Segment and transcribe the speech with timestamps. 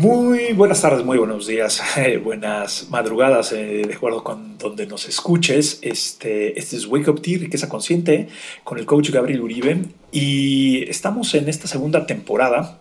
[0.00, 5.06] Muy buenas tardes, muy buenos días, eh, buenas madrugadas, eh, de acuerdo con donde nos
[5.06, 5.78] escuches.
[5.82, 8.28] Este, este es Wake Up Tea, Riqueza Consciente,
[8.64, 9.82] con el coach Gabriel Uribe.
[10.10, 12.78] Y estamos en esta segunda temporada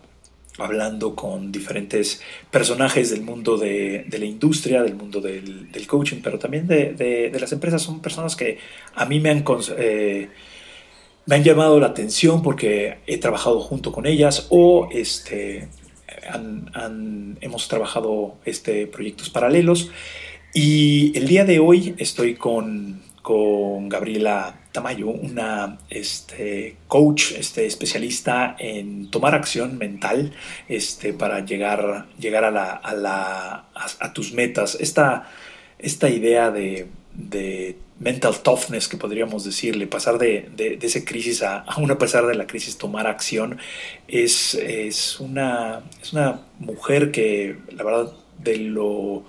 [0.60, 2.22] hablando con diferentes
[2.52, 7.82] personajes del mundo de, la industria, del mundo del, coaching, pero también de, las empresas.
[7.82, 8.60] Son personas que
[8.96, 9.44] a mí me han,
[9.78, 10.30] eh,
[11.26, 15.68] me han llamado la atención porque he trabajado junto con ellas o este,
[17.42, 19.92] hemos trabajado este, proyectos paralelos.
[20.54, 28.56] Y el día de hoy estoy con, con Gabriela Tamayo, una este, coach este, especialista
[28.60, 30.32] en tomar acción mental
[30.68, 33.66] este, para llegar, llegar a, la,
[34.00, 34.78] a, tus metas.
[34.80, 35.30] Esta,
[35.78, 36.88] esta idea de,
[37.20, 41.98] de, mental toughness que podríamos decirle, pasar de, de, de esa crisis a, aún a
[41.98, 43.60] pesar de la crisis, tomar acción,
[44.08, 49.26] es, es, una, es una mujer que la verdad de lo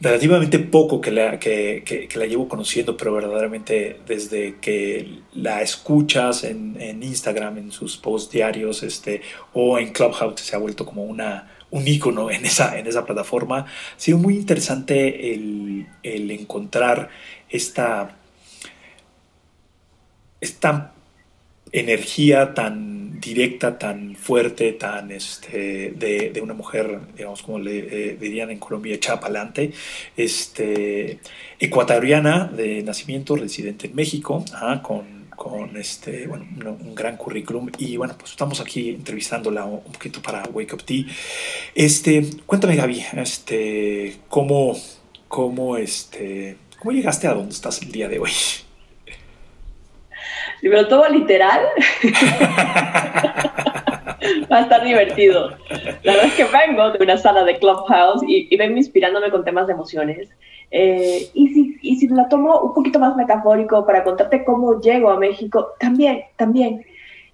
[0.00, 6.42] relativamente poco que la, que, que, la llevo conociendo, pero verdaderamente desde que la escuchas
[6.42, 11.04] en, en, Instagram, en sus posts diarios este, o en Clubhouse, se ha vuelto como
[11.04, 13.58] una, un icono en esa, en esa plataforma.
[13.60, 17.10] Ha sido muy interesante el, el encontrar
[17.48, 18.16] esta,
[20.40, 20.92] esta
[21.72, 28.50] energía tan directa, tan fuerte, tan este, de, una mujer, digamos, como le eh, dirían
[28.50, 29.72] en Colombia, chapalante,
[30.16, 31.20] este,
[31.58, 34.44] ecuatoriana de nacimiento, residente en México,
[34.82, 37.68] con, con este, bueno, un, gran currículum.
[37.76, 41.02] Y bueno, pues estamos aquí entrevistándola un, poquito para Wake Up Tea.
[41.74, 44.76] Este, cuéntame, Gaby, este, ¿cómo,
[45.26, 48.30] cómo, este, ¿cómo llegaste a donde estás el día de hoy?
[50.62, 51.66] Me lo tomo literal,
[54.50, 55.50] va a estar divertido.
[56.02, 59.44] La verdad es que vengo de una sala de Clubhouse y, y vengo inspirándome con
[59.44, 60.28] temas de emociones.
[60.70, 65.10] Eh, y, si, y si lo tomo un poquito más metafórico para contarte cómo llego
[65.10, 66.84] a México, también, también.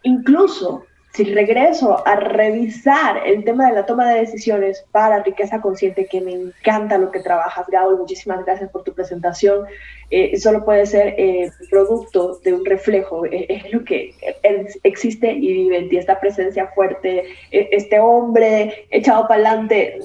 [0.02, 6.06] Incluso si regreso a revisar el tema de la toma de decisiones para riqueza consciente,
[6.06, 9.66] que me encanta lo que trabajas, Gabo, muchísimas gracias por tu presentación,
[10.10, 14.14] eh, solo puede ser eh, producto de un reflejo, eh, es lo que
[14.82, 19.98] existe y vive en ti, esta presencia fuerte, este hombre echado para adelante.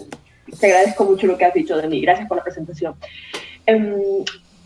[0.60, 2.96] Te agradezco mucho lo que has dicho de mí, gracias por la presentación.
[3.66, 3.96] Em,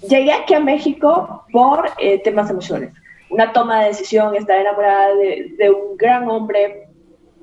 [0.07, 1.91] llegué aquí a México por
[2.23, 2.93] temas emociones
[3.29, 6.87] una toma de decisión, estar enamorada de, un gran hombre.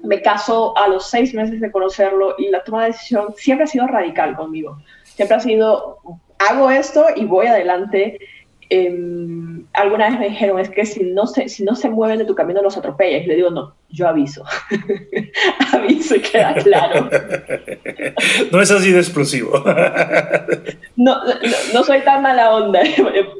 [0.03, 3.67] Me caso a los seis meses de conocerlo y la toma de decisión siempre ha
[3.67, 4.77] sido radical conmigo.
[5.05, 5.99] Siempre ha sido,
[6.39, 8.19] hago esto y voy adelante.
[8.69, 12.27] Em, alguna vez me dijeron, es que si no, se, si no se mueven de
[12.27, 13.25] tu camino los atropellas.
[13.25, 14.45] Y le digo, no, yo aviso.
[15.73, 17.09] aviso y queda claro.
[18.53, 19.53] no es así de explosivo.
[20.97, 21.21] no,
[21.73, 22.81] no, soy tan mala onda.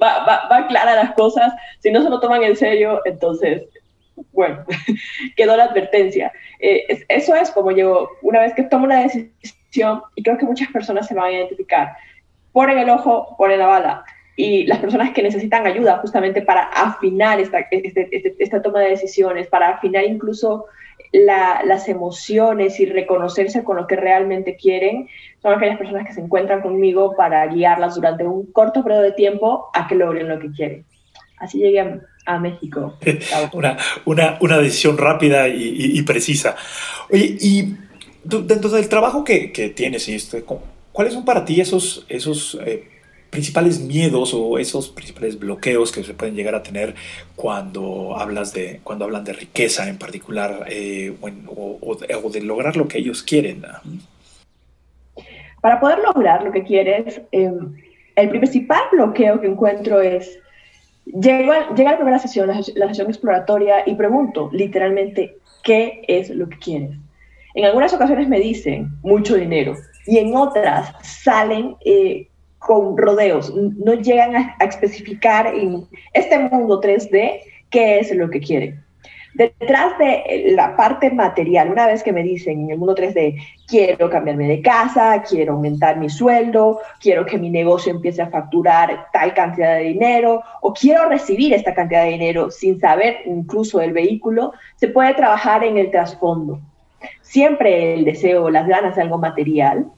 [0.03, 1.53] Va, va, va, clara las cosas.
[1.81, 3.63] Si no se lo toman en serio, entonces,
[4.33, 4.65] bueno,
[5.37, 6.33] quedó la advertencia.
[6.61, 10.71] Eh, eso es como llego, una vez que tomo una decisión, y creo que muchas
[10.71, 11.97] personas se van a identificar,
[12.53, 14.05] ponen el ojo, ponen la bala
[14.37, 18.91] y las personas que necesitan ayuda justamente para afinar esta, este, este, esta toma de
[18.91, 20.67] decisiones, para afinar incluso
[21.13, 25.09] las emociones y reconocerse con lo que realmente quieren,
[25.41, 29.71] son aquellas personas que se encuentran conmigo para guiarlas durante un corto periodo de tiempo
[29.75, 30.85] a que logren lo que quieren.
[31.37, 32.99] Así llegué a, México.
[33.53, 36.57] una, una, una, decisión rápida y, precisa.
[37.13, 37.77] Oye, y
[38.25, 40.43] dentro del trabajo que, que tienes, este,
[40.91, 42.89] ¿cuáles son para ti esos, esos eh,
[43.35, 46.95] principales miedos o esos principales bloqueos que se pueden llegar a tener
[47.35, 52.99] cuando hablas de cuando hablan de riqueza en particular eh, o, de, lograr lo que
[52.99, 53.65] ellos quieren
[55.61, 57.75] para poder lograr lo que quieres em,
[58.15, 60.39] el principal bloqueo que encuentro es
[61.07, 66.31] llega, llega a la primera sesión la, la sesión exploratoria y pregunto literalmente qué es
[66.31, 66.93] lo que quieres
[67.55, 69.75] en algunas ocasiones me dicen mucho dinero
[70.07, 72.29] y en otras salen eh,
[72.67, 77.41] con rodeos, no llegan a, especificar en este mundo 3D
[77.71, 78.83] qué es lo que quieren.
[79.35, 84.09] Detrás de la parte material, una vez que me dicen en el mundo 3D, quiero
[84.09, 89.35] cambiarme de casa, quiero aumentar mi sueldo, quiero que mi negocio empiece a facturar tal
[89.35, 94.53] cantidad de dinero o quiero recibir esta cantidad de dinero sin saber incluso el vehículo,
[94.77, 96.61] se puede trabajar en el trasfondo.
[97.21, 99.91] Siempre el deseo, las ganas de algo material,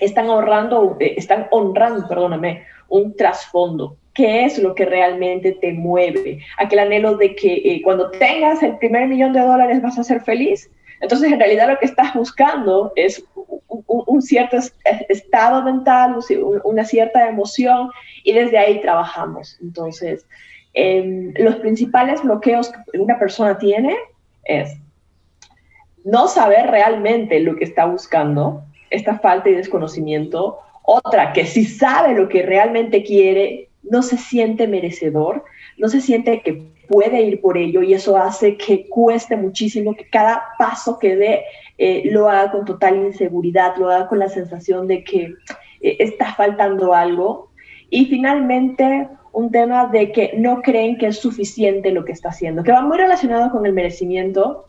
[0.00, 3.96] están ahorrando, eh, están honrando, perdóname, un trasfondo.
[4.14, 6.40] ¿Qué es lo que realmente te mueve?
[6.58, 10.20] Aquel anhelo de que eh, cuando tengas el primer millón de dólares vas a ser
[10.22, 10.70] feliz.
[11.00, 13.24] Entonces, en realidad lo que estás buscando es
[13.86, 14.58] un, cierto
[15.08, 16.16] estado mental,
[16.64, 17.90] una cierta emoción,
[18.24, 19.56] y desde ahí trabajamos.
[19.62, 20.26] Entonces,
[20.74, 23.96] em, los principales bloqueos que una persona tiene
[24.44, 24.76] es
[26.04, 30.58] no saber realmente lo que está buscando, esta falta de desconocimiento.
[30.82, 35.44] Otra, que si sabe lo que realmente quiere, no se siente merecedor,
[35.78, 40.08] no se siente que puede ir por ello y eso hace que cueste muchísimo, que
[40.08, 41.44] cada paso que dé
[41.78, 45.34] eh, lo haga con total inseguridad, lo haga con la sensación de que
[45.80, 47.50] eh, está faltando algo.
[47.90, 52.62] Y finalmente, un tema de que no creen que es suficiente lo que está haciendo,
[52.62, 54.66] que va muy relacionado con el merecimiento,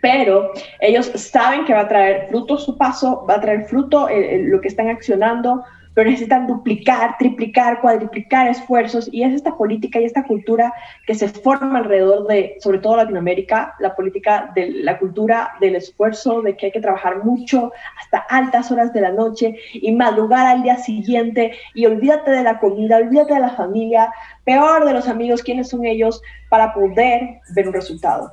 [0.00, 4.42] pero ellos saben que va a traer fruto su paso, va a traer fruto eh,
[4.44, 5.62] lo que están accionando,
[5.94, 10.72] pero necesitan duplicar, triplicar, cuadriplicar esfuerzos y es esta política y esta cultura
[11.06, 16.42] que se forma alrededor de, sobre todo Latinoamérica, la política de la cultura del esfuerzo,
[16.42, 20.62] de que hay que trabajar mucho hasta altas horas de la noche y madrugar al
[20.62, 24.12] día siguiente y olvídate de la comida, olvídate de la familia,
[24.44, 28.32] peor de los amigos, quiénes son ellos, para poder ver un resultado.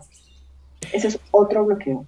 [0.94, 2.06] Ese es otro bloqueo.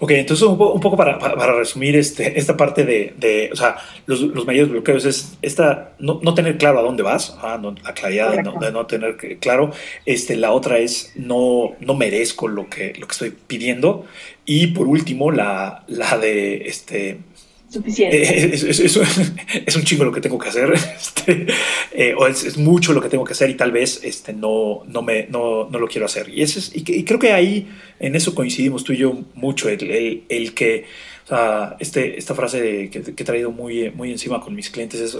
[0.00, 3.76] Ok, entonces un, poco para, para, resumir este, esta parte de, de o sea,
[4.06, 7.94] los, los, mayores bloqueos es esta, no, no, tener claro a dónde vas, ah, la
[7.94, 9.70] claridad de no, de no, tener claro.
[10.04, 14.04] Este, la otra es no, no merezco lo que, lo que estoy pidiendo.
[14.44, 17.18] Y por último, la, la de este,
[17.72, 18.22] suficiente.
[18.22, 18.54] Eh,
[19.66, 21.46] es, un chingo lo que tengo que hacer, este,
[21.92, 25.02] eh, o es, mucho lo que tengo que hacer y tal vez este, no, no,
[25.02, 26.28] me, no, no lo quiero hacer.
[26.28, 30.24] Y, ese es, y, creo que ahí en eso coincidimos tú y yo mucho, el,
[30.28, 30.84] el, que,
[31.24, 35.16] o sea, este, esta frase que, he traído muy, muy encima con mis clientes es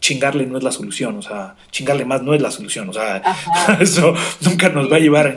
[0.00, 3.22] chingarle no es la solución, o sea, chingarle más no es la solución, o sea,
[3.80, 5.36] eso nunca nos va a llevar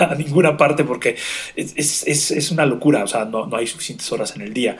[0.00, 1.16] a, ninguna parte porque
[1.54, 4.78] es, es, es, una locura, o sea, no, no hay suficientes horas en el día.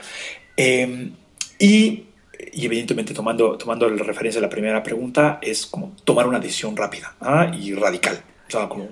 [0.61, 1.13] Em,
[1.57, 2.07] y,
[2.51, 7.15] evidentemente tomando, tomando la referencia a la primera pregunta, es como tomar una decisión rápida
[7.21, 7.49] ¿ah?
[7.57, 8.17] y radical.
[8.45, 8.89] O sea, como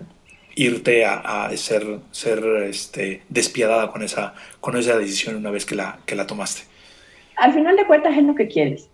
[0.56, 6.00] irte a, ser, ser este, despiadada con esa, con esa decisión una vez que la,
[6.06, 6.62] que la tomaste.
[7.36, 8.90] Al final de cuentas es lo que quieres.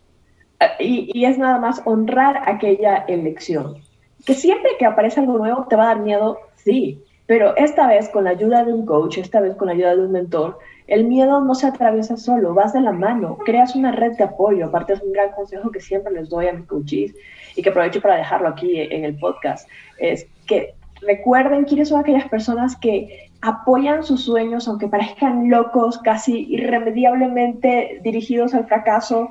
[0.59, 3.83] Ah, y, y es nada más honrar aquella elección.
[4.25, 8.09] Que siempre que aparece algo nuevo te va a dar miedo, sí, pero esta vez
[8.09, 10.57] con la ayuda de un coach, esta vez con la ayuda de un mentor,
[10.87, 14.65] el miedo no se atraviesa solo, vas de la mano, creas una red de apoyo.
[14.65, 17.15] Aparte es un gran consejo que siempre les doy a mis coaches
[17.55, 19.67] y que aprovecho para dejarlo aquí en el podcast.
[19.97, 26.45] Es que recuerden quiénes son aquellas personas que apoyan sus sueños, aunque parezcan locos, casi
[26.49, 29.29] irremediablemente dirigidos al fracaso,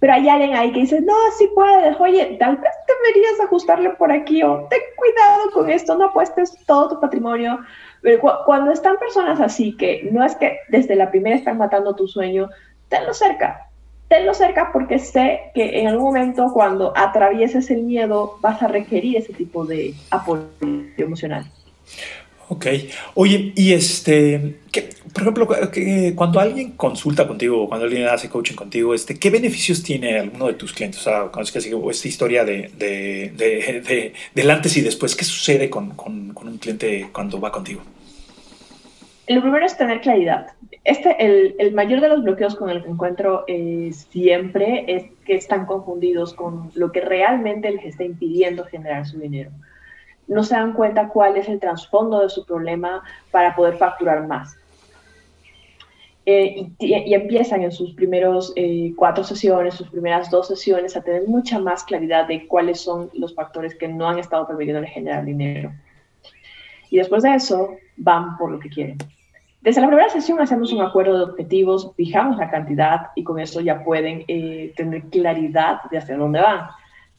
[0.00, 4.12] pero hay alguien ahí que dice, no, sí puedes, oye, tal vez deberías ajustarle por
[4.12, 7.58] aquí o ten cuidado con esto, no apuestes todo tu patrimonio.
[8.02, 12.06] Pero cuando están personas así, que no es que desde la primera están matando tu
[12.06, 12.48] sueño,
[12.88, 13.68] tenlo cerca,
[14.08, 19.16] tenlo cerca porque sé que en algún momento cuando atravieses el miedo vas a requerir
[19.16, 20.46] ese tipo de apoyo
[20.96, 21.44] emocional.
[22.50, 22.66] Ok.
[23.14, 24.56] Oye, y este,
[25.12, 29.82] por ejemplo, que, cuando alguien consulta contigo, cuando alguien hace coaching contigo, este, ¿qué beneficios
[29.82, 31.06] tiene alguno de tus clientes?
[31.06, 31.58] O sea, que
[31.90, 36.56] esta historia de, de, de, del antes y después, ¿qué sucede con, con, con, un
[36.56, 37.82] cliente cuando va contigo?
[39.26, 40.46] Lo primero es tener claridad.
[40.84, 45.34] Este, el, el mayor de los bloqueos con el que encuentro eh, siempre es que
[45.34, 49.50] están confundidos con lo que realmente les está impidiendo generar su dinero
[50.28, 54.56] no se dan cuenta cuál es el trasfondo de su problema para poder facturar más.
[56.30, 61.26] Eh, y, empiezan en sus primeros eh, cuatro sesiones, sus primeras dos sesiones, a tener
[61.26, 65.72] mucha más claridad de cuáles son los factores que no han estado permitiendo generar dinero.
[66.90, 68.98] Y después de eso, van por lo que quieren.
[69.62, 73.60] Desde la primera sesión hacemos un acuerdo de objetivos, fijamos la cantidad y con eso
[73.60, 76.68] ya pueden eh, tener claridad de hacia dónde van.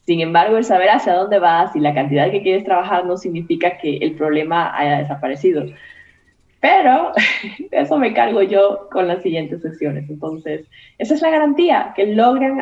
[0.06, 3.78] Sin embargo, el saber hacia dónde vas y la cantidad que quieres trabajar no significa
[3.78, 5.64] que el problema haya desaparecido.
[6.60, 7.12] Pero
[7.70, 10.08] eso me cargo yo con las siguientes sesiones.
[10.08, 10.66] Entonces,
[10.98, 12.60] esa es la garantía, que logren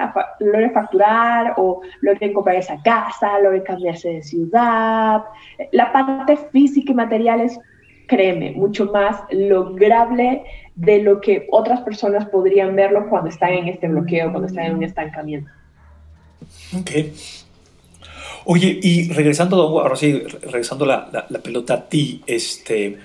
[0.73, 5.23] facturar o logren comprar esa casa, logren cambiarse de ciudad.
[5.73, 7.59] La parte física y material es,
[8.07, 10.45] créeme, mucho más lograble
[10.76, 14.76] de lo que otras personas podrían verlo cuando están en este bloqueo, cuando están en
[14.76, 15.50] un estancamiento.
[16.77, 16.91] Ok.
[18.45, 22.99] Oye, y regresando, ahora sí, regresando la, la, pelota a ti, este,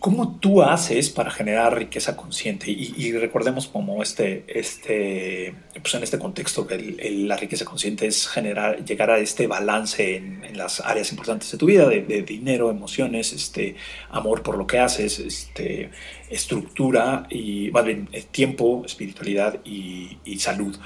[0.00, 2.70] ¿Cómo tú haces para generar riqueza consciente?
[2.70, 5.52] Y, recordemos como este, este,
[5.82, 6.78] pues en este contexto que
[7.26, 11.66] la riqueza consciente es generar, llegar a este balance en, las áreas importantes de tu
[11.66, 13.74] vida, de, dinero, emociones, este,
[14.10, 15.90] amor por lo que haces, este,
[16.30, 20.78] estructura y más bien eh, tiempo, espiritualidad y, salud.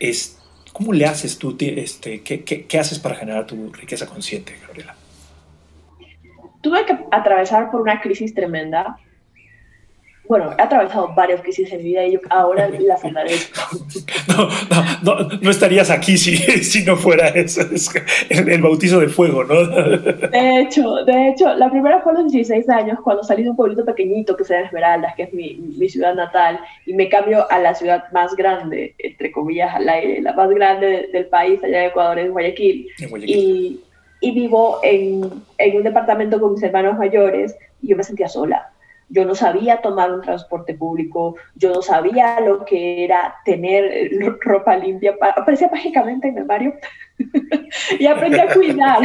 [0.00, 0.38] Es,
[0.74, 1.56] ¿Cómo le haces tú?
[1.58, 4.96] Este, ¿qué, qué, haces para generar tu riqueza consciente, Gabriela?
[6.64, 8.96] tuve que atravesar por una crisis tremenda.
[10.26, 13.60] Bueno, he atravesado varias crisis en mi vida y ahora las agradezco.
[14.26, 14.48] No,
[15.02, 17.60] no, no, estarías aquí si, si no fuera eso,
[18.30, 19.54] el, bautizo de fuego, ¿no?
[19.66, 23.56] De hecho, de hecho, la primera fue a los 16 años, cuando salí de un
[23.56, 27.48] pueblito pequeñito que se llama Esmeraldas, que es mi, mi ciudad natal, y me cambio
[27.50, 31.80] a la ciudad más grande, entre comillas, al aire, la más grande del país, allá
[31.80, 32.88] de Ecuador, en Guayaquil.
[32.98, 33.36] En Guayaquil.
[33.36, 33.80] Y
[34.24, 38.70] y vivo en, en, un departamento con mis hermanos mayores y yo me sentía sola.
[39.08, 44.76] Yo no sabía tomar un transporte público, yo no sabía lo que era tener ropa
[44.76, 46.74] limpia, aparecía mágicamente en el barrio
[47.98, 49.02] y aprendí a cuidar,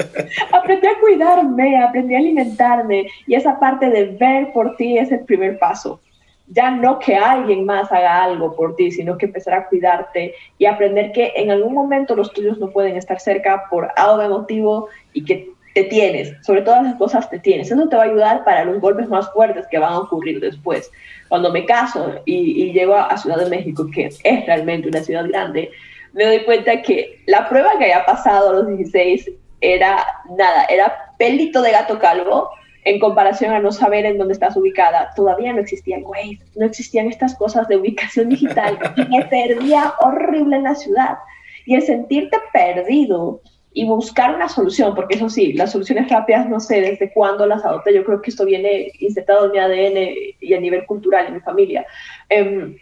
[0.52, 5.20] aprendí a cuidarme, aprendí a alimentarme y esa parte de ver por ti es el
[5.20, 6.00] primer paso.
[6.48, 10.66] Ya no que alguien más haga algo por ti, sino que empezar a cuidarte y
[10.66, 15.24] aprender que en algún momento los tuyos no pueden estar cerca por algo emotivo y
[15.24, 17.70] que te tienes, sobre todas las cosas te tienes.
[17.70, 20.90] Eso te va a ayudar para los golpes más fuertes que van a ocurrir después.
[21.28, 25.70] Cuando me caso y, llego a Ciudad de México, que es realmente una ciudad grande,
[26.14, 29.30] me doy cuenta que la prueba que había pasado a los 16
[29.60, 30.02] era
[30.34, 32.48] nada, era pelito de gato calvo,
[32.84, 37.08] en comparación a no saber en dónde estás ubicada, todavía no existían Waze, no existían
[37.08, 41.18] estas cosas de ubicación digital y me perdía horrible en la ciudad.
[41.66, 43.42] Y el sentirte perdido
[43.76, 47.62] y buscar una solución, porque eso sí, las soluciones rápidas no sé desde cuándo las
[47.62, 51.34] adopté, yo creo que esto viene insertado en mi ADN y a nivel cultural en
[51.34, 51.84] mi familia.
[52.30, 52.74] Em,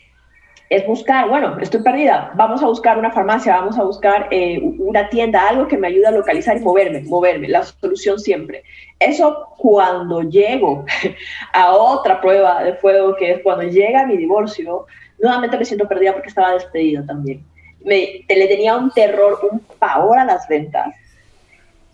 [0.70, 5.08] es buscar, bueno, estoy perdida, vamos a buscar una farmacia, vamos a buscar eh, una
[5.08, 8.62] tienda, algo que me ayude a localizar y moverme, moverme, la solución siempre.
[9.00, 10.84] Eso cuando llego
[11.52, 14.86] a otra prueba de fuego, que es cuando llega mi divorcio,
[15.18, 17.44] nuevamente me siento perdida porque estaba despedida también.
[17.84, 20.94] Me, le tenía un terror, un pavor a las ventas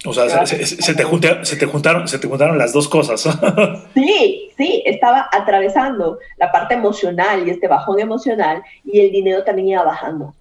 [0.06, 3.28] o sea, se, te juntaron, se, te juntaron, se te juntaron las dos cosas.
[3.94, 9.68] Sí, sí, estaba atravesando la parte emocional y este bajón emocional y el dinero también
[9.68, 10.34] iba bajando.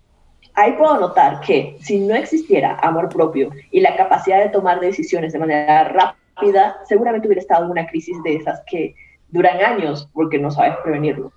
[0.54, 5.34] Ahí puedo notar que si no existiera amor propio y la capacidad de tomar decisiones
[5.34, 8.96] de manera rápida, seguramente hubiera estado en una crisis de esas que
[9.30, 11.34] duran años porque no sabes prevenirlo.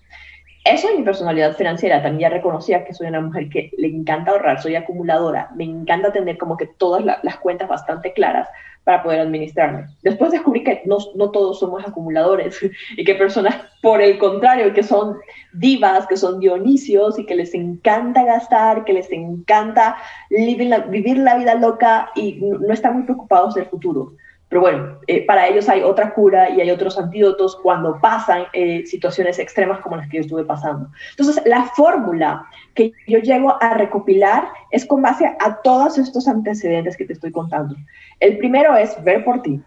[0.65, 4.31] Eso en mi personalidad financiera, también ya reconocía que soy una mujer que le encanta
[4.31, 8.49] ahorrar, soy acumuladora, me encanta tener como que todas las cuentas bastante claras
[8.85, 9.87] para poder administrarme.
[10.03, 10.99] Después descubrí que no,
[11.31, 12.59] todos somos acumuladores
[12.97, 15.19] y que personas, por el contrario, que son
[15.53, 19.97] divas, que son dionisios y que les encanta gastar, que les encanta
[20.31, 24.13] vivir la vida loca y no están muy preocupados del futuro.
[24.53, 28.85] Pero bueno, eh, para ellos hay otra cura y hay otros antídotos cuando pasan eh,
[28.85, 30.91] situaciones extremas como las que yo estuve pasando.
[31.13, 32.45] Entonces, la fórmula
[32.75, 37.33] que yo llego a recopilar es con base a todos estos antecedentes que te estoy
[37.33, 37.77] contando.
[38.21, 39.59] El primero es ver por ti,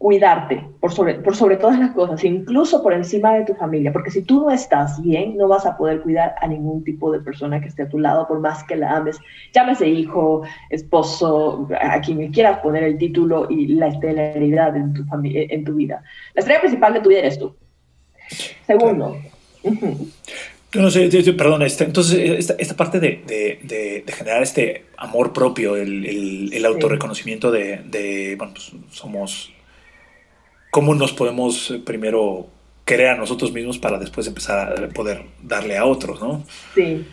[0.00, 4.10] cuidarte por sobre, por sobre todas las cosas, incluso por encima de tu familia, porque
[4.10, 7.60] si tú no estás bien, no vas a poder cuidar a ningún tipo de persona
[7.60, 9.18] que esté a tu lado, por más que la ames,
[9.52, 10.40] llámese hijo,
[10.70, 16.02] esposo, a quien quieras poner el título y la estelaridad en tu, en tu vida.
[16.32, 17.54] La estrella principal de tu vida eres tú.
[18.66, 19.18] Segundo.
[20.72, 26.06] No sé, perdón, este, entonces esta, parte de, de, de, generar este amor propio, el,
[26.06, 29.52] el, el autorreconocimiento de, de, bueno, pues somos
[30.70, 32.46] cómo nos podemos eh, primero
[32.84, 36.44] querer a nosotros mismos para después empezar a poder darle a otros, ¿no?
[36.74, 37.06] Sí.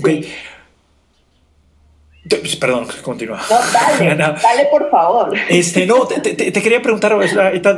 [0.00, 0.26] Pues,
[2.56, 3.40] perdón, continúa.
[3.48, 5.36] No, dale, dale por favor.
[5.48, 7.16] Este, no, te, quería preguntar,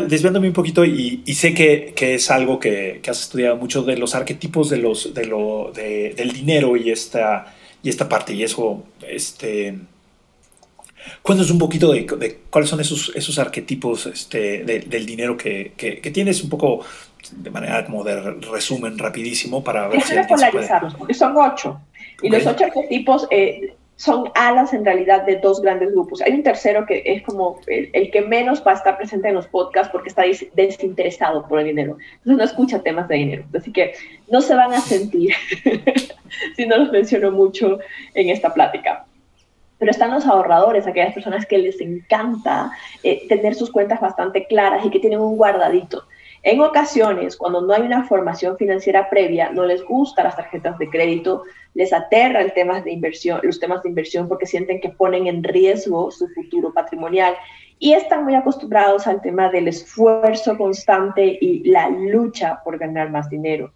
[0.09, 4.71] desviándome un poquito, y, sé que, es algo que, has estudiado mucho de los arquetipos
[4.71, 9.79] de los, de lo, del dinero y esta, y esta parte, y eso, este,
[11.31, 16.43] Cuéntanos un poquito de, cuáles son esos, esos arquetipos este, del dinero que, que, tienes,
[16.43, 16.85] un poco
[17.31, 18.21] de manera como de
[18.51, 21.81] resumen rapidísimo para ver Déjame si polarizarlos, porque son ocho.
[22.21, 26.21] Y los ocho arquetipos eh, son alas en realidad de dos grandes grupos.
[26.21, 29.37] Hay un tercero que es como el, el, que menos va a estar presente en
[29.37, 31.97] los podcasts porque está desinteresado por el dinero.
[32.25, 33.45] Entonces no escucha temas de dinero.
[33.57, 33.95] Así que
[34.29, 35.33] no se van a sentir
[36.57, 37.79] si no los menciono mucho
[38.15, 39.07] en esta plática
[39.81, 42.71] pero están los ahorradores, aquellas personas que les encanta
[43.03, 46.05] eh, tener sus cuentas bastante claras y que tienen un guardadito.
[46.43, 50.89] En ocasiones, cuando no hay una formación financiera previa, no les gustan las tarjetas de
[50.89, 51.43] crédito,
[51.75, 55.43] les aterra el tema de inversión, los temas de inversión porque sienten que ponen en
[55.43, 57.35] riesgo su futuro patrimonial
[57.79, 63.31] y están muy acostumbrados al tema del esfuerzo constante y la lucha por ganar más
[63.31, 63.73] dinero.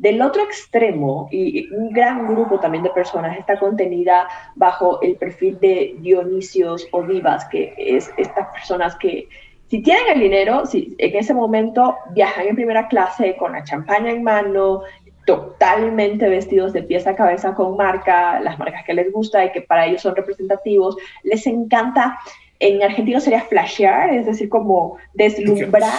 [0.00, 5.60] Del otro extremo, y un gran grupo también de personas está contenida bajo el perfil
[5.60, 9.28] de Dionisios o Divas, que es estas personas que
[9.68, 14.10] si tienen el dinero, si en ese momento viajan en primera clase con la champaña
[14.10, 14.84] en mano,
[15.26, 19.60] totalmente vestidos de pies a cabeza con marca, las marcas que les gusta y que
[19.60, 22.18] para ellos son representativos, les encanta,
[22.58, 25.92] en argentino sería flashear, es decir, como deslumbrar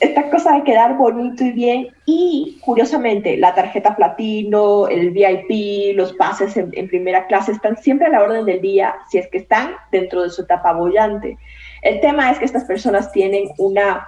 [0.00, 6.12] esta cosa de quedar bonito y bien y curiosamente la tarjeta platino, el VIP, los
[6.14, 9.38] pases en, en, primera clase están siempre a la orden del día si es que
[9.38, 11.38] están dentro de su etapa bollante.
[11.82, 14.06] El tema es que estas personas tienen una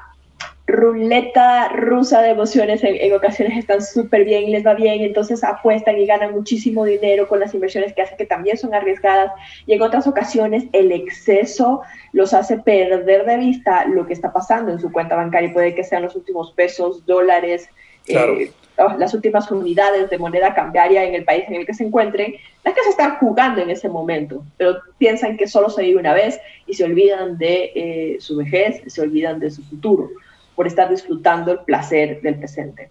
[0.68, 5.96] ruleta rusa de emociones, en, ocasiones están súper bien y les va bien, entonces apuestan
[5.96, 9.32] y ganan muchísimo dinero con las inversiones que hacen, que también son arriesgadas,
[9.66, 11.80] y en otras ocasiones el exceso
[12.12, 15.84] los hace perder de vista lo que está pasando en su cuenta bancaria, puede que
[15.84, 17.70] sean los últimos pesos, dólares,
[18.06, 22.34] eh, las últimas unidades de moneda cambiaria en el país en el que se encuentren,
[22.62, 26.12] las que se están jugando en ese momento, pero piensan que solo se vive una
[26.12, 30.10] vez y se olvidan de eh, su vejez, se olvidan de su futuro
[30.58, 32.90] por estar disfrutando el placer del presente.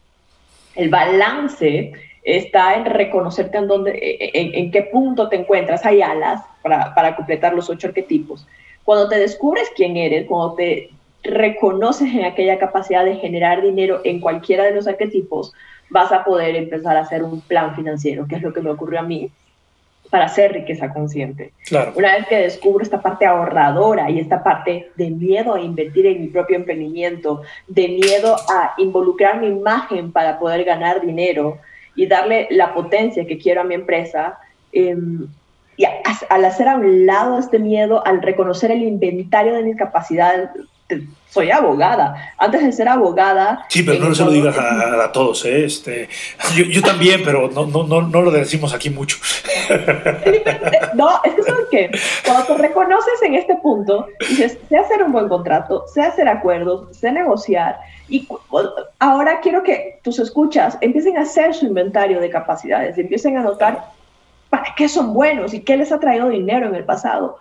[0.73, 1.91] El balance
[2.23, 3.99] está en reconocerte en, dónde,
[4.33, 5.85] en, qué punto te encuentras.
[5.85, 8.47] Hay alas para, para completar los ocho arquetipos.
[8.85, 10.91] Cuando te descubres quién eres, cuando te
[11.23, 15.51] reconoces en aquella capacidad de generar dinero en cualquiera de los arquetipos,
[15.89, 19.01] vas a poder empezar a hacer un plan financiero, que es lo que me ocurrió
[19.01, 19.29] a mí
[20.09, 21.51] para hacer riqueza consciente.
[21.65, 21.93] Claro.
[21.95, 26.21] Una vez que descubro esta parte ahorradora y esta parte de miedo a invertir en
[26.21, 31.59] mi propio emprendimiento, de miedo a involucrar mi imagen para poder ganar dinero
[31.95, 34.37] y darle la potencia que quiero a mi empresa,
[34.71, 35.27] em,
[35.75, 40.49] y al hacer a un lado este miedo, al reconocer el inventario de mis capacidades,
[41.29, 42.33] soy abogada.
[42.37, 43.65] Antes de ser abogada...
[43.69, 45.65] Sí, pero no se lo digas a, todos, ¿eh?
[45.65, 46.09] Este,
[46.55, 49.17] yo, yo, también, pero no, no, no, no lo decimos aquí mucho.
[50.93, 51.67] No, es que sabes
[52.25, 56.95] cuando te reconoces en este punto, dices, sé hacer un buen contrato, sé hacer acuerdos,
[56.97, 57.77] sé negociar,
[58.09, 58.27] y
[58.99, 63.91] ahora quiero que tus escuchas empiecen a hacer su inventario de capacidades, empiecen a notar
[64.49, 67.37] para qué son buenos y qué les ha traído dinero en el pasado.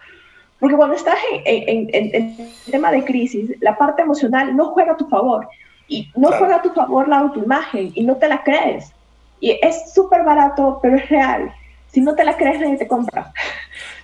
[0.59, 5.07] Porque cuando estás en, en, tema de crisis, la parte emocional no juega a tu
[5.09, 5.49] favor.
[5.89, 8.93] Y no juega a tu favor la autoimagen y no te la crees.
[9.39, 11.53] Y es súper barato, pero es real.
[11.89, 13.33] Si no te la crees, nadie te compra.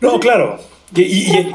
[0.00, 0.58] No, claro.
[0.94, 1.52] Y, y,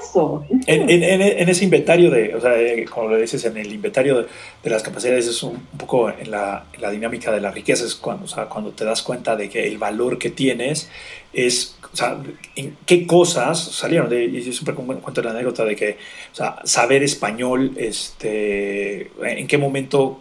[0.00, 0.44] eso.
[0.66, 4.26] En, en, ese inventario de, o sea, eh, como lo dices, en el inventario
[4.62, 8.24] de, las capacidades es un, poco en la, la, dinámica de la riqueza, es cuando,
[8.24, 10.88] o sea, cuando te das cuenta de que el valor que tienes
[11.32, 12.18] es, o sea,
[12.56, 14.08] en qué cosas salieron.
[14.08, 15.98] De, y yo siempre cuento la anécdota de que,
[16.32, 20.20] o sea, saber español, este, en qué momento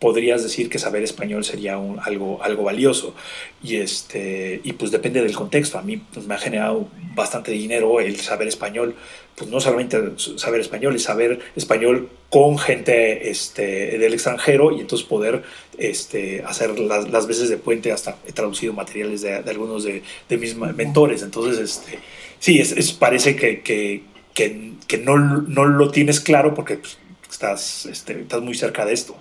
[0.00, 3.14] podrías decir que saber español sería un, algo, algo valioso.
[3.62, 5.78] Y, este, y pues depende del contexto.
[5.78, 8.94] A mí pues, me ha generado bastante dinero el saber español.
[9.36, 9.98] Pues no solamente
[10.36, 15.42] saber español, es saber español con gente este, del extranjero y entonces poder
[15.78, 17.90] este, hacer las, las veces de puente.
[17.90, 21.22] Hasta he traducido materiales de, algunos de, de, mis mentores.
[21.22, 21.98] Entonces, este,
[22.38, 24.02] sí, es, parece que, que,
[24.34, 26.98] que, que, no, no lo tienes claro porque pues,
[27.30, 29.16] estás, este, estás muy cerca de esto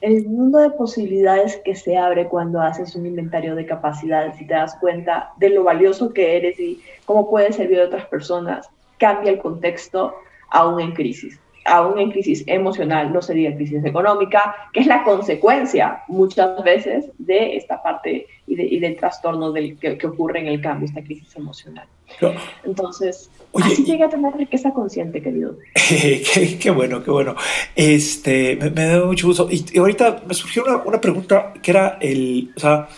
[0.00, 4.54] el mundo de posibilidades que se abre cuando haces un inventario de capacidades y te
[4.54, 9.32] das cuenta de lo valioso que eres y cómo puedes servir a otras personas, cambia
[9.32, 10.14] el contexto
[10.50, 16.02] aún en crisis aún en crisis emocional, no sería crisis económica, que es la consecuencia
[16.08, 21.34] muchas veces de esta parte y, del trastorno que, ocurre en el cambio, esta crisis
[21.36, 21.86] emocional.
[22.64, 25.56] Entonces, así llega a tener riqueza consciente, querido.
[26.60, 27.34] qué, bueno, qué bueno.
[27.74, 29.48] Este, me, da mucho gusto.
[29.50, 32.88] Y, ahorita me surgió una, una pregunta que era el, o sea,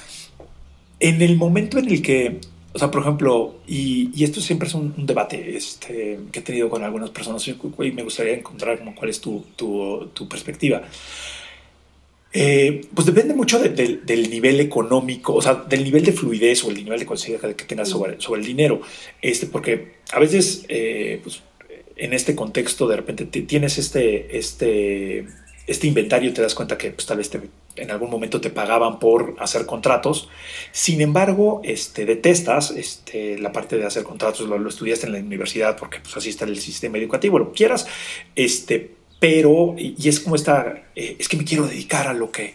[1.01, 2.41] en el momento en el que
[2.79, 6.85] o sea, por ejemplo, y, esto siempre es un, debate este, que he tenido con
[6.85, 7.57] algunas personas y
[7.93, 10.83] me gustaría encontrar como cuál es tu, tu, perspectiva.
[12.33, 16.77] Eh, pues depende mucho del nivel económico, o sea, del nivel de fluidez o el
[16.77, 18.81] nivel de conciencia que tengas sobre, sobre el dinero.
[19.23, 21.43] Este, porque a veces, eh, pues,
[21.97, 25.27] en este contexto, de repente tienes este, este
[25.69, 27.31] este inventario te das cuenta que pues, tal vez
[27.77, 30.29] en algún momento te pagaban por hacer contratos.
[30.73, 35.77] Sin embargo, este, detestas este, la parte de hacer contratos, lo, estudiaste en la universidad
[35.77, 37.87] porque pues, así está el sistema educativo, lo quieras,
[38.35, 42.55] este, pero, y es como esta, eh, es que me quiero dedicar a lo que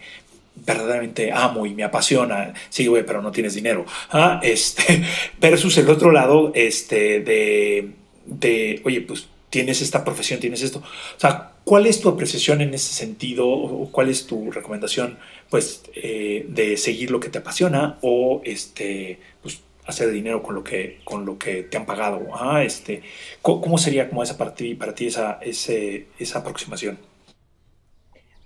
[0.56, 2.54] verdaderamente amo y me apasiona.
[2.70, 3.86] Sí, güey, pero no tienes dinero.
[4.12, 4.40] ¿ah?
[4.44, 5.04] Este,
[5.40, 7.92] versus el otro lado, este, de,
[8.26, 10.80] de, oye, pues tienes esta profesión, tienes esto.
[10.80, 13.48] O sea, ¿cuál es tu apreciación en ese sentido?
[13.48, 15.18] ¿O cuál es tu recomendación,
[15.50, 20.64] pues, eh, de seguir lo que te apasiona o, este, pues, hacer dinero con lo
[20.64, 22.28] que, con lo que te han pagado?
[22.34, 23.02] Ah, este,
[23.42, 26.98] ¿cómo, sería como esa para ti, para ti esa, ese, esa aproximación?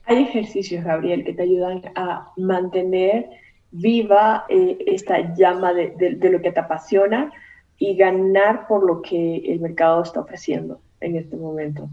[0.05, 3.29] Hay ejercicios, Gabriel, que te ayudan a mantener
[3.71, 7.31] viva eh, esta llama de, de, lo que te apasiona
[7.77, 11.89] y ganar por lo que el mercado está ofreciendo en este momento.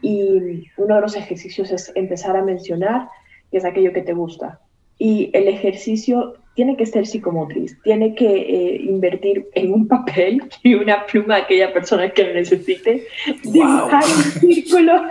[0.00, 3.08] Y uno de los ejercicios es empezar a mencionar
[3.50, 4.60] que es aquello que te gusta.
[4.98, 10.74] Y el ejercicio tiene que ser psicomotriz, tiene que eh, invertir en un papel y
[10.74, 13.06] una pluma a aquella persona que lo necesite,
[13.44, 15.02] dibujar un círculo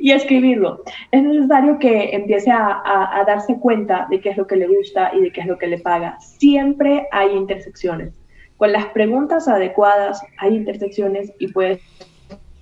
[0.00, 0.82] y escribirlo.
[1.12, 5.20] Es necesario que empiece a, darse cuenta de qué es lo que le gusta y
[5.20, 6.18] de qué es lo que le paga.
[6.20, 8.12] Siempre hay intersecciones.
[8.56, 11.80] Con las preguntas adecuadas hay intersecciones y puedes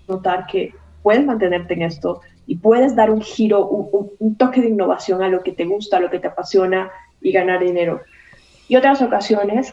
[0.08, 5.22] notar que puedes mantenerte en esto y puedes dar un giro, un, toque de innovación
[5.22, 8.00] a lo que te gusta, a lo que te apasiona y ganar dinero.
[8.66, 9.72] Y otras ocasiones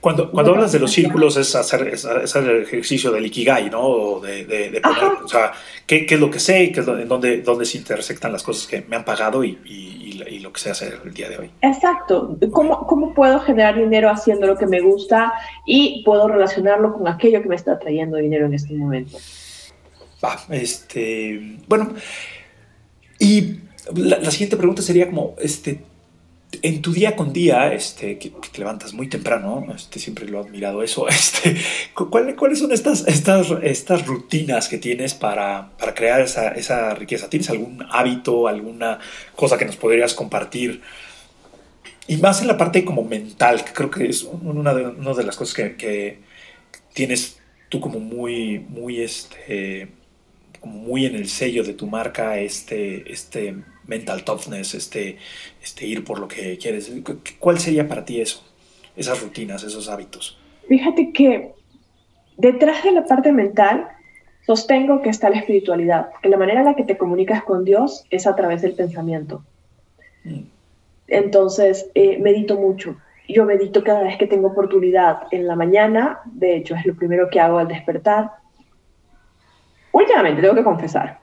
[0.00, 4.18] cuando, cuando hablas de los círculos es hacer, es, el ejercicio del ikigai, ¿no?
[4.18, 5.52] De, de, poner, o sea,
[5.86, 6.72] ¿qué, ¿qué, es lo que sé?
[6.72, 10.20] ¿Qué es en dónde, dónde se intersectan las cosas que me han pagado y, y,
[10.28, 11.50] y, lo que sé hacer el día de hoy?
[11.62, 12.36] Exacto.
[12.50, 15.32] ¿Cómo, ¿Cómo puedo generar dinero haciendo lo que me gusta
[15.64, 19.16] y puedo relacionarlo con aquello que me está trayendo dinero en este momento?
[20.50, 21.94] Este, bueno,
[23.18, 23.60] y
[23.94, 25.82] la, siguiente pregunta sería como, este,
[26.62, 30.46] en tu día con día, este, que, te levantas muy temprano, este, siempre lo he
[30.46, 31.56] admirado eso, este,
[31.94, 37.30] ¿cuáles son estas, estas, estas rutinas que tienes para, para crear esa, esa, riqueza?
[37.30, 38.98] ¿Tienes algún hábito, alguna
[39.36, 40.82] cosa que nos podrías compartir?
[42.06, 45.22] Y más en la parte como mental, que creo que es una de, una de
[45.22, 46.18] las cosas que, que,
[46.92, 49.99] tienes tú como muy, muy, este,
[50.60, 55.16] como muy en el sello de tu marca este, este mental toughness, este,
[55.62, 56.92] este ir por lo que quieres.
[57.38, 58.44] ¿Cuál sería para ti eso?
[58.96, 60.38] Esas rutinas, esos hábitos.
[60.68, 61.52] Fíjate que
[62.36, 63.88] detrás de la parte mental
[64.46, 68.04] sostengo que está la espiritualidad, que la manera en la que te comunicas con Dios
[68.10, 69.44] es a través del pensamiento.
[70.24, 70.42] Mm.
[71.08, 72.96] Entonces, eh, medito mucho.
[73.28, 77.28] Yo medito cada vez que tengo oportunidad en la mañana, de hecho es lo primero
[77.30, 78.30] que hago al despertar,
[79.92, 81.18] últimamente tengo que confesar,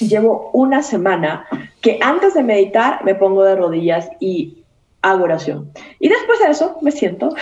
[0.00, 1.46] llevo una semana
[1.80, 4.58] que antes de meditar me pongo de rodillas y
[5.02, 5.70] hago oración.
[6.00, 7.34] Y después de eso me siento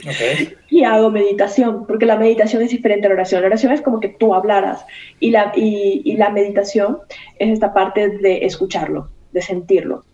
[0.70, 3.42] y hago meditación, porque la meditación es diferente a la oración.
[3.42, 4.84] La oración es como que tú hablaras
[5.20, 6.98] y la, y, la meditación
[7.38, 10.04] es esta parte de escucharlo, de sentirlo.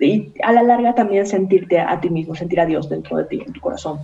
[0.00, 3.42] Y a la larga también sentirte a ti mismo, sentir a Dios dentro de ti,
[3.44, 4.00] en tu corazón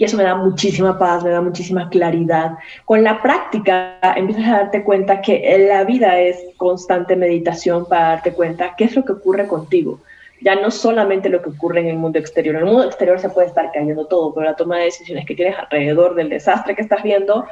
[0.00, 2.52] y eso me da muchísima paz, me da muchísima claridad.
[2.86, 8.32] Con la práctica empiezas a darte cuenta que la vida es constante meditación para darte
[8.32, 10.00] cuenta qué es lo que ocurre contigo.
[10.40, 12.54] Ya no solamente lo que ocurre en el mundo exterior.
[12.54, 15.34] En el mundo exterior se puede estar cayendo todo, pero la toma de decisiones que
[15.34, 17.44] tienes alrededor del desastre que estás viendo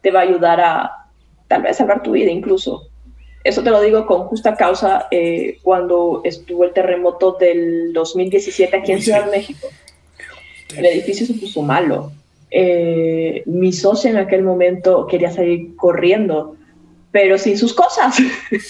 [0.00, 1.06] te va a ayudar a
[1.48, 2.86] tal vez salvar tu vida incluso.
[3.42, 8.92] Eso te lo digo con justa causa eh, cuando estuvo el terremoto del 2017 aquí
[8.92, 9.66] en Ciudad de México
[10.74, 12.12] el edificio se puso malo.
[12.50, 16.56] Eh, mi socio en aquel momento quería salir corriendo,
[17.10, 18.18] pero sin sus cosas.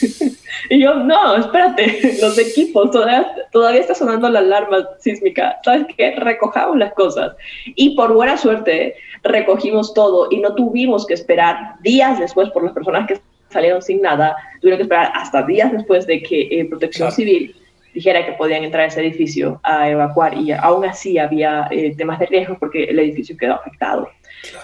[0.70, 5.58] y yo, no, espérate, los equipos, todavía, todavía está sonando la alarma sísmica.
[5.64, 6.16] ¿Sabes qué?
[6.16, 7.36] Recojamos las cosas.
[7.74, 12.72] Y por buena suerte, recogimos todo y no tuvimos que esperar días después por las
[12.72, 17.12] personas que salieron sin nada, tuvieron que esperar hasta días después de que eh, Protección
[17.12, 17.54] Civil
[17.96, 22.18] dijera que podían entrar a ese edificio a evacuar y aún así había eh, temas
[22.18, 24.10] de riesgo porque el edificio quedó afectado.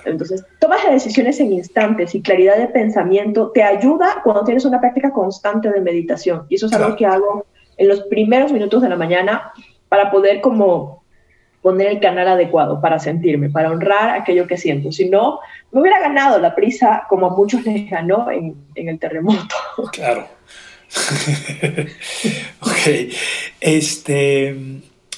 [0.05, 5.15] Entonces, tomas decisiones en instantes y claridad de pensamiento te ayuda cuando tienes una práctica
[5.15, 6.45] constante de meditación.
[6.51, 7.47] Y eso es algo que hago
[7.79, 9.51] en los primeros minutos de la mañana
[9.89, 11.03] para poder como
[11.63, 14.93] poner el canal adecuado para sentirme, para honrar aquello que siento.
[14.93, 15.39] Si no,
[15.71, 19.57] me hubiera ganado la prisa como a muchos les ganó en, en el terremoto.
[19.91, 20.27] Claro.
[22.61, 23.13] ok.
[23.61, 24.57] Este.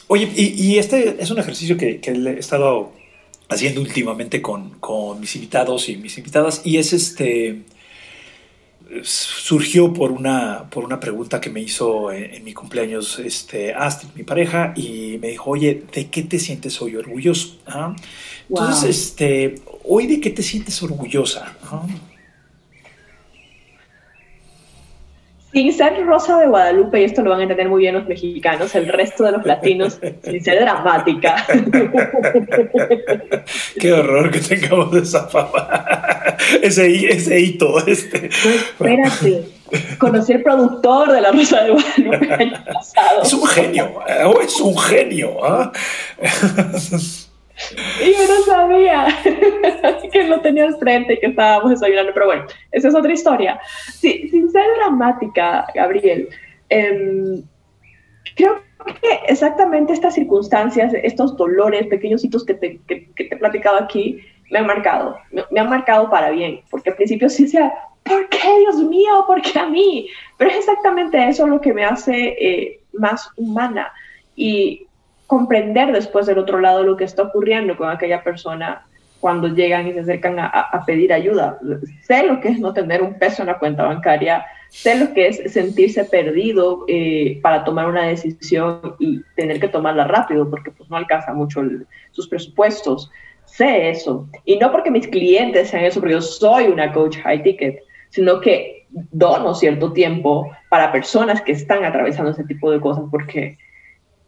[0.07, 2.93] Oye, y, este es un ejercicio que, he estado
[3.49, 4.79] haciendo últimamente con,
[5.21, 7.63] mis invitados y mis invitadas, y es este.
[9.03, 14.23] Surgió por una, por una pregunta que me hizo en, mi cumpleaños este, Astrid, mi
[14.23, 17.59] pareja, y me dijo, oye, ¿de qué te sientes hoy orgulloso?
[17.67, 17.97] ¿Ah?
[18.49, 19.57] Entonces, este,
[19.87, 21.57] ¿Hoy de qué te sientes orgullosa?
[25.55, 28.75] Sin ser Rosa de Guadalupe, y esto lo van a entender muy bien los mexicanos,
[28.75, 31.47] el resto de los latinos, sin ser dramática.
[33.81, 35.69] Qué horror que tengamos esa fama.
[36.61, 37.79] Ese, ese hito.
[37.87, 38.27] Este.
[38.27, 39.45] espérate.
[39.99, 43.23] Conocí al productor de La Rosa de Guadalupe el año pasado.
[43.23, 44.01] Es un genio.
[44.09, 44.25] ¿eh?
[44.43, 45.37] Es un genio.
[45.45, 45.71] ¿ah?
[48.05, 49.07] Y yo no sabía
[50.13, 53.61] que lo tenía al frente y que estábamos desayunando, pero bueno, esa es otra historia.
[53.93, 56.29] Sí, sin ser dramática, Gabriel,
[56.69, 57.43] em,
[58.35, 58.61] creo
[59.01, 64.21] que exactamente estas circunstancias, estos dolores, pequeños hitos que te, que, te he platicado aquí,
[64.51, 65.17] me han marcado,
[65.51, 69.25] me, han marcado para bien, porque al principio sí decía, ¿por qué, Dios mío?
[69.27, 70.09] ¿Por qué a mí?
[70.37, 73.93] Pero es exactamente eso lo que me hace eh, más humana.
[74.37, 74.87] Y
[75.35, 78.87] comprender después del otro lado lo que está ocurriendo con aquella persona
[79.19, 81.59] cuando llegan y se acercan a, pedir ayuda.
[82.03, 85.27] Sé lo que es no tener un peso en la cuenta bancaria, sé lo que
[85.27, 90.89] es sentirse perdido eh, para tomar una decisión y tener que tomarla rápido porque pues
[90.89, 91.63] no alcanza mucho
[92.13, 93.11] sus presupuestos.
[93.45, 94.29] Sé eso.
[94.45, 98.41] Y no porque mis clientes sean eso, porque yo soy una coach high ticket, sino
[98.41, 103.59] que dono cierto tiempo para personas que están atravesando ese tipo de cosas porque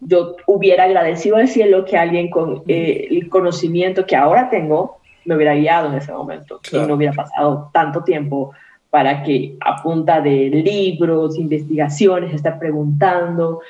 [0.01, 5.35] yo hubiera agradecido al cielo que alguien con eh, el conocimiento que ahora tengo me
[5.35, 8.53] hubiera guiado en ese momento y no hubiera pasado tanto tiempo
[8.91, 13.61] para que a punta de libros, investigaciones, estar preguntando,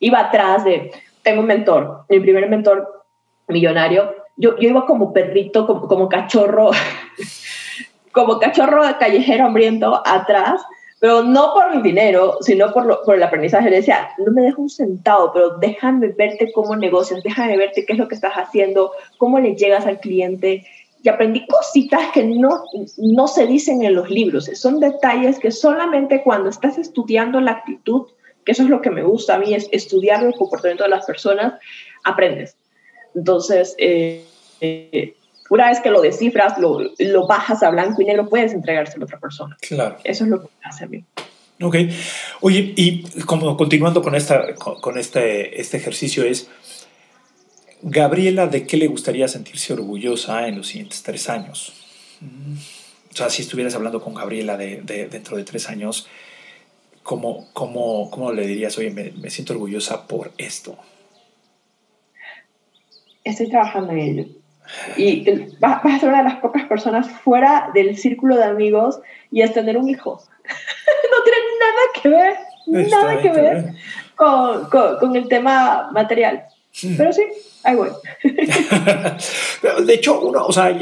[0.00, 0.90] iba atrás de,
[1.22, 3.04] tengo un mentor, mi primer mentor
[3.48, 6.70] millonario, yo, yo iba como perrito, como, como cachorro,
[8.12, 10.62] como cachorro callejero hambriento atrás
[10.98, 13.70] pero no por el dinero, sino por, por el aprendizaje.
[13.70, 17.92] Le decía, no me dejo un centavo, pero déjame verte cómo negocias, déjame verte qué
[17.92, 20.64] es lo que estás haciendo, cómo le llegas al cliente.
[21.02, 22.64] Y aprendí cositas que no,
[22.96, 24.46] no se dicen en los libros.
[24.54, 28.06] Son detalles que solamente cuando estás estudiando la actitud,
[28.44, 31.04] que eso es lo que me gusta a mí, es estudiar el comportamiento de las
[31.04, 31.54] personas,
[32.04, 32.56] aprendes.
[33.14, 34.24] Entonces, eh,
[34.60, 35.14] eh,
[35.50, 39.06] una vez que lo descifras, lo, lo, bajas a blanco y negro, puedes entregárselo a
[39.06, 39.56] otra persona.
[39.60, 39.96] Claro.
[40.04, 41.04] Eso es lo que hace a mí.
[41.60, 41.76] Ok.
[42.40, 46.48] Oye, y como continuando con, esta, con, este, este ejercicio es,
[47.82, 51.72] Gabriela, ¿de qué le gustaría sentirse orgullosa en los siguientes tres años?
[52.20, 52.54] Mm,
[53.12, 56.08] o sea, si estuvieras hablando con Gabriela de, de dentro de tres años,
[57.02, 60.76] ¿cómo, cómo, cómo le dirías, oye, me, me siento orgullosa por esto?
[63.24, 64.26] Estoy trabajando en ello
[64.96, 65.24] y
[65.58, 69.00] vas, a ser una de las pocas personas fuera del círculo de amigos
[69.30, 70.22] y es tener un hijo.
[70.44, 73.74] no tiene nada que ver, nada que ver
[74.14, 76.44] con, con, el tema material.
[76.96, 77.22] Pero sí,
[77.64, 77.90] ahí voy.
[79.84, 80.76] de hecho, uno, o sea,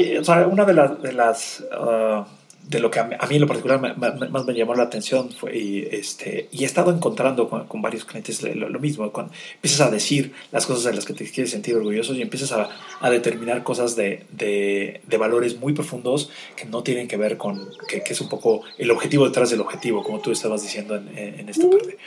[0.49, 2.25] una de las, de las uh,
[2.67, 5.87] de lo que a mí, en lo particular más me llamó la atención fue, y,
[5.91, 10.65] este, y he estado encontrando con, varios clientes lo, mismo, cuando empiezas a decir las
[10.65, 12.69] cosas de las que te quieres sentir orgulloso y empiezas a,
[13.01, 17.69] a determinar cosas de, de, de, valores muy profundos que no tienen que ver con,
[17.87, 21.17] que, que, es un poco el objetivo detrás del objetivo, como tú estabas diciendo en,
[21.17, 21.97] en esta parte.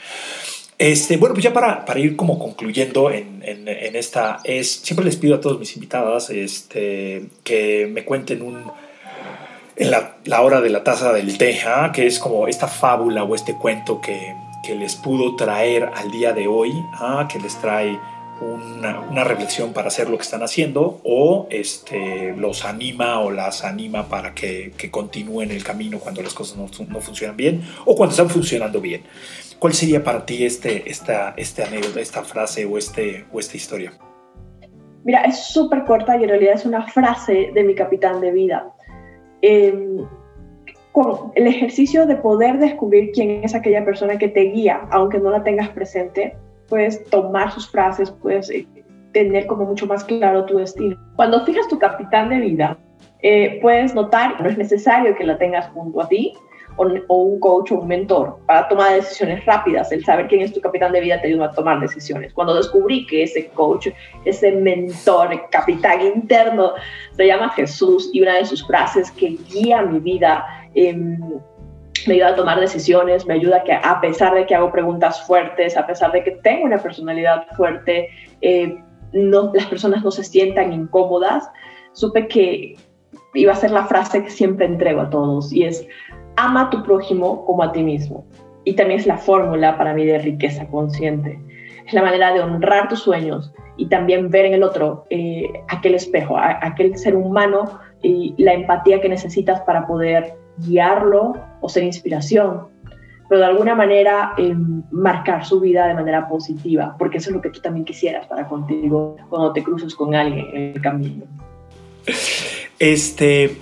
[0.77, 5.05] Este, bueno, pues ya para, para ir como concluyendo en, en, en, esta, es, siempre
[5.05, 8.63] les pido a todos mis invitadas este, que me cuenten un
[9.79, 11.91] en la, hora de la taza del té, ¿ah?
[11.93, 16.33] que es como esta fábula o este cuento que, que les pudo traer al día
[16.33, 17.27] de hoy, ¿ah?
[17.31, 17.97] que les trae
[18.41, 23.63] una, una, reflexión para hacer lo que están haciendo o este, los anima o las
[23.63, 27.95] anima para que, que continúen el camino cuando las cosas no, no, funcionan bien o
[27.95, 29.03] cuando están funcionando bien.
[29.59, 33.93] ¿Cuál sería para ti este, esta, este anécdota, esta frase o, este, o esta historia?
[35.05, 38.73] Mira, es súper corta y en realidad es una frase de mi capitán de vida.
[39.41, 40.05] Em,
[40.91, 45.29] con el ejercicio de poder descubrir quién es aquella persona que te guía, aunque no
[45.29, 46.35] la tengas presente,
[46.67, 48.67] puedes tomar sus frases, puedes eh,
[49.13, 50.97] tener como mucho más claro tu destino.
[51.15, 52.77] Cuando fijas tu capitán de vida,
[53.21, 56.33] eh, puedes notar, no es necesario que la tengas junto a ti,
[57.07, 59.91] o, un coach o un mentor para tomar decisiones rápidas.
[59.91, 62.33] El saber quién es tu capitán de vida te ayuda a tomar decisiones.
[62.33, 63.89] Cuando descubrí que ese coach,
[64.25, 66.73] ese mentor, capitán interno,
[67.15, 71.19] se llama Jesús y una de sus frases que guía mi vida, em,
[72.07, 75.21] me ayuda a tomar decisiones, me ayuda a que a pesar de que hago preguntas
[75.27, 78.09] fuertes, a pesar de que tengo una personalidad fuerte,
[78.41, 81.49] eh, no, las personas no se sientan incómodas,
[81.93, 82.77] supe que
[83.33, 85.85] iba a ser la frase que siempre entrego a todos y es
[86.39, 88.25] ama a tu prójimo como a ti mismo.
[88.63, 91.39] Y también es la fórmula para mí de riqueza consciente.
[91.85, 95.95] Es la manera de honrar tus sueños y también ver en el otro eh, aquel
[95.95, 102.67] espejo, aquel ser humano y la empatía que necesitas para poder guiarlo o ser inspiración,
[103.27, 104.53] pero de alguna manera eh,
[104.91, 108.47] marcar su vida de manera positiva, porque eso es lo que tú también quisieras para
[108.47, 111.25] contigo cuando te cruces con alguien en el camino.
[112.79, 113.57] Este,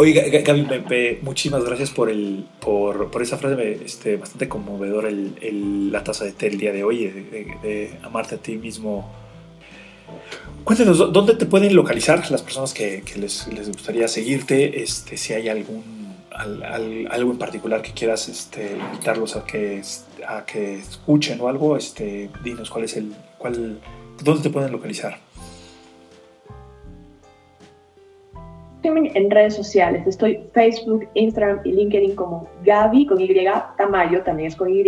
[0.00, 6.04] Oye, Gaby, muchísimas gracias por, el, por, por esa frase, este, bastante conmovedor el, la
[6.04, 9.12] taza de té el día de hoy, de, amarte a ti mismo.
[10.62, 14.84] Cuéntanos, ¿dónde te pueden localizar las personas que, les, les, gustaría seguirte?
[14.84, 15.98] Este, si hay algún
[16.30, 19.82] algo en particular que quieras este, invitarlos a que,
[20.28, 21.76] a que escuchen o algo,
[22.44, 23.80] dinos cuál es el, cuál,
[24.22, 25.18] dónde te pueden localizar.
[28.96, 30.06] En redes sociales.
[30.06, 33.28] Estoy Facebook, Instagram y LinkedIn como Gaby con Y,
[33.76, 34.82] Tamayo también es con Y.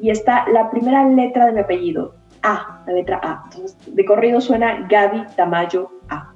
[0.00, 3.42] Y está la primera letra de mi apellido, A, la letra A.
[3.44, 6.32] Entonces, de corrido suena Gaby Tamayo A.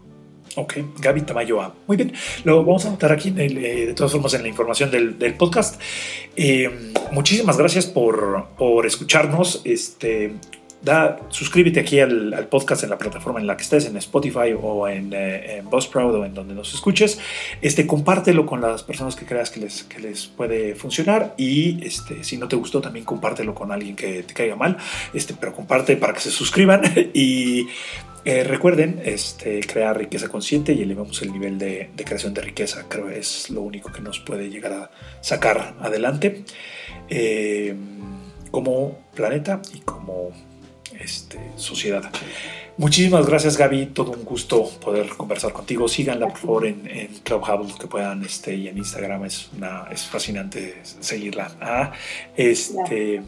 [0.56, 1.74] Ok, Gaby Tamayo A.
[1.86, 2.12] Muy bien,
[2.44, 5.80] lo vamos a anotar aquí de todas formas en la información del, podcast.
[6.36, 9.62] Eh, muchísimas gracias por, por escucharnos.
[9.64, 10.34] Este,
[10.84, 14.86] da, suscríbete aquí al, podcast en la plataforma en la que estés, en Spotify o
[14.86, 17.18] en, eh, Buzzsprout o en donde nos escuches.
[17.62, 22.22] Este, compártelo con las personas que creas que les, que les puede funcionar y este,
[22.22, 24.76] si no te gustó también compártelo con alguien que te caiga mal,
[25.12, 26.82] este, pero comparte para que se suscriban
[27.14, 27.66] y
[28.26, 32.86] eh, recuerden este, crear riqueza consciente y elevamos el nivel de, creación de riqueza.
[32.88, 36.44] Creo que es lo único que nos puede llegar a sacar adelante
[37.10, 37.74] eh,
[38.50, 40.30] como planeta y como
[41.00, 42.10] este, sociedad.
[42.76, 45.86] Muchísimas gracias Gaby, todo un gusto poder conversar contigo.
[45.86, 50.02] Síganla por favor en, en Clubhouse que puedan este, y en Instagram es, una, es
[50.04, 51.52] fascinante seguirla.
[51.60, 51.92] Ah,
[52.36, 53.22] este,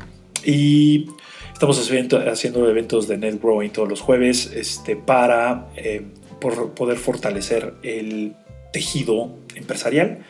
[0.45, 1.07] y
[1.53, 6.03] estamos haciendo, eventos de net growing todos los jueves este, para eh,
[6.41, 8.35] por poder fortalecer el
[8.73, 10.25] tejido empresarial.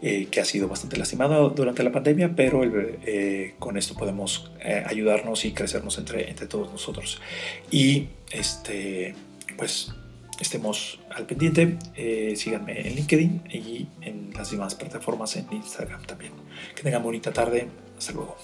[0.00, 4.84] Eh, que ha sido bastante lastimado durante la pandemia, pero eh, con esto podemos eh,
[4.86, 7.20] ayudarnos y crecernos entre, entre todos nosotros.
[7.72, 9.16] Y este,
[9.56, 9.92] pues
[10.38, 11.78] estemos al pendiente,
[12.36, 16.32] síganme en LinkedIn y en las demás plataformas en Instagram también.
[16.76, 17.66] Que tengan bonita tarde,
[17.98, 18.36] hasta luego.